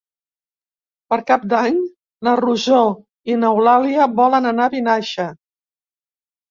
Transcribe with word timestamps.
Per 1.13 1.19
Cap 1.27 1.45
d'Any 1.51 1.77
na 2.29 2.35
Rosó 2.41 2.81
i 3.33 3.39
n'Eulàlia 3.45 4.11
volen 4.23 4.53
anar 4.55 4.69
a 4.71 4.77
Vinaixa. 4.81 5.33